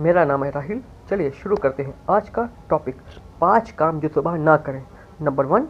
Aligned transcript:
मेरा 0.00 0.24
नाम 0.24 0.44
है 0.44 0.50
राहिल। 0.50 0.80
चलिए 1.10 1.30
शुरू 1.30 1.56
करते 1.56 1.82
हैं 1.82 1.94
आज 2.10 2.28
का 2.28 2.42
टॉपिक 2.70 2.96
पाँच 3.40 3.70
काम 3.70 3.98
जो 4.00 4.08
सुबह 4.08 4.36
ना 4.36 4.56
करें। 4.56 4.82
नंबर 5.22 5.46
वन 5.46 5.66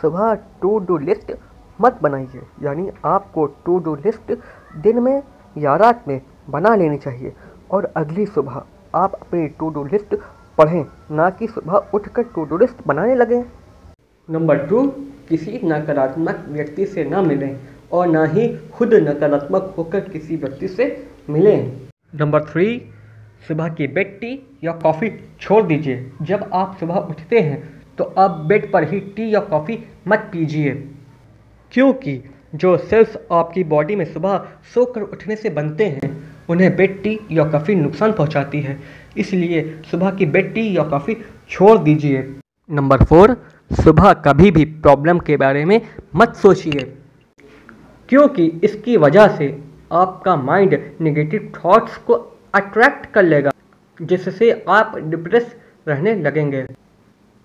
सुबह 0.00 0.34
टू 0.62 0.78
डू 0.78 0.96
लिस्ट 0.98 1.32
मत 1.78 1.98
बनाइए। 2.02 2.42
यानी 2.62 2.88
आपको 3.04 3.44
टू 3.66 3.78
डू 3.78 3.94
लिस्ट 3.94 4.32
दिन 4.76 5.00
में 5.00 5.22
या 5.56 5.74
रात 5.76 6.08
में 6.08 6.20
बना 6.50 6.74
लेनी 6.74 6.98
चाहिए। 6.98 7.32
और 7.70 7.92
अगली 7.96 8.26
सुबह 8.26 8.62
आप 8.94 9.14
अपनी 9.14 9.46
टू 9.58 9.68
डू 9.70 9.84
लिस्ट 9.84 10.14
पढ़ें 10.58 10.84
ना 11.10 11.28
कि 11.30 11.48
सुबह 11.48 11.90
उठकर 11.94 12.22
टू 12.34 12.44
डू 12.44 12.58
लिस्ट 12.58 12.86
बनाने 12.86 13.14
लगें। 13.14 13.42
नंबर 14.28 14.66
टू 14.66 14.86
किसी 15.28 15.60
नकारात्मक 15.64 16.44
व्यक्ति 16.48 16.86
से 16.86 17.04
ना 17.04 17.22
मिलें 17.22 17.56
और 17.92 18.06
ना 18.06 18.24
ही 18.24 18.48
खुद 18.74 18.94
नकारात्मक 19.08 19.74
होकर 19.78 20.08
किसी 20.08 20.36
व्यक्ति 20.36 20.68
से 20.68 20.90
मिलें। 21.30 21.88
नंबर 22.14 22.44
थ्री 22.44 22.66
सुबह 23.48 23.68
की 23.68 23.86
बेड 23.86 24.20
टी 24.20 24.58
या 24.64 24.72
कॉफ़ी 24.72 25.10
छोड़ 25.40 25.62
दीजिए। 25.62 26.10
जब 26.22 26.50
आप 26.54 26.76
सुबह 26.80 26.94
उठते 26.94 27.40
हैं 27.40 27.82
तो 27.98 28.04
आप 28.04 28.30
बेड 28.30 28.72
पर 28.72 28.84
ही 28.92 29.00
टी 29.00 29.34
या 29.34 29.40
कॉफ़ी 29.40 29.78
मत 30.08 30.18
पीजिए। 30.18 30.70
क्योंकि 31.72 32.24
जो 32.54 32.76
सेल्स 32.76 33.16
आपकी 33.32 33.64
बॉडी 33.64 33.96
में 33.96 34.04
सुबह 34.04 34.36
सोकर 34.74 35.02
उठने 35.02 35.36
से 35.36 35.50
बनते 35.50 35.84
हैं, 35.84 36.24
उन्हें 36.48 36.76
बेड 36.76 37.02
टी 37.02 37.18
या 37.32 37.44
कॉफ़ी 37.44 37.74
नुकसान 37.74 38.12
पहुंचाती 38.12 38.60
है। 38.60 38.78
इसलिए 39.16 39.82
सुबह 39.90 40.10
की 40.10 40.26
बेड 40.26 40.54
टी 40.54 40.76
या 40.76 40.84
कॉफ़ी 40.84 41.16
छोड़ 41.50 41.78
दीजिए। 41.78 42.36
नंबर 42.70 43.04
फोर, 43.04 43.36
सुबह 43.72 44.12
कभी 44.12 44.50
भी 44.50 44.64
प्रॉब्लम 44.64 45.18
के 45.18 45.36
बारे 45.36 45.64
में 45.64 45.80
मत 46.14 46.34
सोचिए। 46.34 46.94
क्योंकि 48.08 48.60
इसकी 48.64 48.96
वजह 48.96 49.28
से 49.28 49.60
आपका 49.92 50.36
माइंड 50.36 50.78
नेगेटिव 51.00 51.52
थॉट्स 51.56 51.96
को 51.96 52.33
अट्रैक्ट 52.54 53.06
कर 53.12 53.22
लेगा, 53.22 53.50
जिससे 54.00 54.50
आप 54.68 54.96
डिप्रेस 55.00 55.54
रहने 55.86 56.14
लगेंगे 56.16 56.64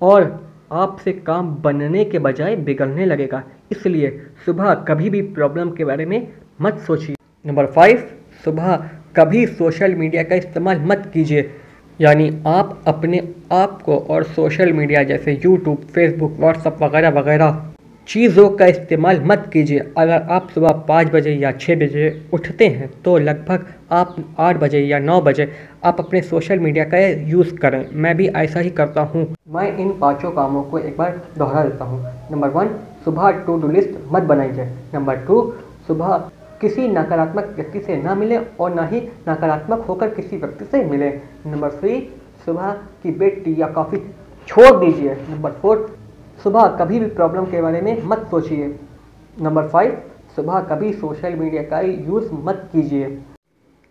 और 0.00 0.24
आपसे 0.72 1.12
काम 1.26 1.54
बनने 1.62 2.04
के 2.04 2.18
बजाय 2.18 2.56
बिगड़ने 2.58 3.04
लगेगा। 3.06 3.42
इसलिए 3.72 4.10
सुबह 4.46 4.74
कभी 4.88 5.10
भी 5.10 5.20
प्रॉब्लम 5.34 5.70
के 5.70 5.84
बारे 5.84 6.06
में 6.06 6.26
मत 6.62 6.78
सोचिए। 6.86 7.16
नंबर 7.44 7.66
फाइव, 7.66 8.02
सुबह 8.44 8.76
कभी 9.16 9.46
सोशल 9.46 9.94
मीडिया 9.94 10.22
का 10.22 10.34
इस्तेमाल 10.34 10.80
मत 10.82 11.10
कीजिए। 11.14 11.50
यानी 12.00 12.28
आप 12.46 12.82
अपने 12.86 13.20
आप 13.52 13.80
को 13.82 13.98
और 14.00 14.24
सोशल 14.24 14.72
मीडिया 14.72 15.02
जैसे 15.04 15.32
यूट्यूब, 15.34 15.76
फेसबुक 15.84 16.36
व्हाट्सअप 16.40 16.82
वगैरह 16.82 17.10
वगैरह 17.10 17.72
चीज़ों 18.08 18.48
का 18.50 18.66
इस्तेमाल 18.66 19.20
मत 19.24 19.48
कीजिए। 19.52 19.78
अगर 19.98 20.26
आप 20.30 20.48
सुबह 20.50 20.72
पाँच 20.88 21.08
बजे 21.12 21.32
या 21.32 21.50
छः 21.52 21.76
बजे 21.76 22.10
उठते 22.34 22.66
हैं 22.68 22.90
तो 23.04 23.16
लगभग 23.18 23.66
आप 23.92 24.14
आठ 24.38 24.56
बजे 24.56 24.80
या 24.80 24.98
नौ 24.98 25.20
बजे 25.20 25.48
आप 25.84 26.00
अपने 26.00 26.20
सोशल 26.22 26.58
मीडिया 26.58 26.84
का 26.84 26.98
यूज़ 27.30 27.54
करें। 27.56 27.84
मैं 27.94 28.16
भी 28.16 28.28
ऐसा 28.36 28.60
ही 28.60 28.70
करता 28.72 29.00
हूँ। 29.04 29.26
मैं 29.50 29.76
इन 29.76 29.90
पाँचों 30.00 30.30
कामों 30.30 30.62
को 30.62 30.78
एक 30.78 30.96
बार 30.96 31.20
दोहरा 31.38 31.64
देता 31.64 31.84
हूँ। 31.84 32.00
नंबर 32.32 32.48
वन, 32.50 32.68
सुबह 33.04 33.30
टू 33.46 33.58
डू 33.60 33.68
लिस्ट 33.68 33.98
मत 34.12 34.22
बनाइए। 34.24 34.68
नंबर 34.94 35.16
टू, 35.26 35.42
सुबह 35.86 36.16
किसी 36.60 36.88
नकारात्मक 36.88 37.52
व्यक्ति 37.56 37.80
से 37.80 37.96
ना 38.02 38.14
मिले 38.14 38.38
और 38.60 38.74
ना 38.74 38.86
ही 38.86 39.00
नकारात्मक 39.28 39.84
होकर 39.88 40.14
किसी 40.14 40.36
व्यक्ति 40.36 40.64
से 40.64 40.84
मिले। 40.84 41.10
नंबर 41.46 41.70
थ्री, 41.72 42.00
सुबह 42.46 42.72
की 43.02 43.10
बेड, 43.12 43.44
टी 43.44 43.60
या 43.60 43.68
कॉफ़ी 43.68 43.98
छोड़ 44.48 44.74
दीजिए। 44.76 45.14
नंबर 45.30 45.50
फोर 45.52 45.86
सुबह 46.42 46.66
कभी 46.80 46.98
भी 47.00 47.06
प्रॉब्लम 47.06 47.44
के 47.44 47.62
बारे 47.62 47.80
में 47.80 48.02
मत 48.02 48.26
सोचिए। 48.30 48.66
नंबर 49.42 49.68
फाइव 49.68 50.02
सुबह 50.36 50.60
कभी 50.60 50.92
सोशल 50.92 51.34
मीडिया 51.34 51.62
का 51.62 51.80
यूज़ 51.80 52.32
मत 52.32 52.68
कीजिए। 52.72 53.06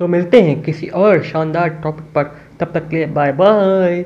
तो 0.00 0.06
मिलते 0.08 0.40
हैं 0.42 0.62
किसी 0.62 0.86
और 0.86 1.22
शानदार 1.22 1.68
टॉपिक 1.82 2.06
पर। 2.14 2.24
तब 2.60 2.72
तक 2.74 2.88
के 2.88 2.96
लिए 2.96 3.06
बाय 3.06 3.32
बाय 3.32 4.04